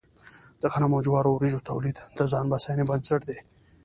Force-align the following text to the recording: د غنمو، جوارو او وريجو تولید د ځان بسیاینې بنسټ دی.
د 0.61 0.63
غنمو، 0.73 1.03
جوارو 1.05 1.29
او 1.31 1.35
وريجو 1.37 1.65
تولید 1.69 1.97
د 2.17 2.19
ځان 2.31 2.45
بسیاینې 2.51 2.83
بنسټ 2.89 3.21
دی. 3.29 3.37